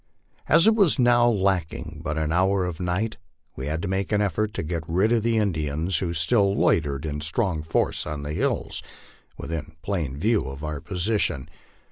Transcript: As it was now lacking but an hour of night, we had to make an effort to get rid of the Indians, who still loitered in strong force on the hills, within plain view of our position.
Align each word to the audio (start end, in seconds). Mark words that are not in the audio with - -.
As 0.49 0.65
it 0.65 0.73
was 0.73 0.97
now 0.97 1.29
lacking 1.29 2.01
but 2.03 2.17
an 2.17 2.31
hour 2.31 2.65
of 2.65 2.79
night, 2.79 3.17
we 3.55 3.67
had 3.67 3.83
to 3.83 3.87
make 3.87 4.11
an 4.11 4.19
effort 4.19 4.51
to 4.55 4.63
get 4.63 4.81
rid 4.87 5.11
of 5.11 5.21
the 5.21 5.37
Indians, 5.37 5.99
who 5.99 6.11
still 6.15 6.55
loitered 6.57 7.05
in 7.05 7.21
strong 7.21 7.61
force 7.61 8.07
on 8.07 8.23
the 8.23 8.33
hills, 8.33 8.81
within 9.37 9.75
plain 9.83 10.17
view 10.17 10.47
of 10.47 10.63
our 10.63 10.81
position. 10.81 11.47